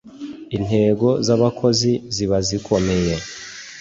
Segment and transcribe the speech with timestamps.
[0.57, 3.13] intego zabakozi zibazikomeye.